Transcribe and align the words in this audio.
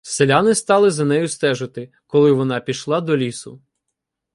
Селяни 0.03 0.55
стали 0.55 0.91
за 0.91 1.05
нею 1.05 1.27
стежити, 1.29 1.89
коли 2.07 2.31
вона 2.31 2.59
пішла 2.59 3.01
до 3.01 3.17
лісу. 3.17 3.61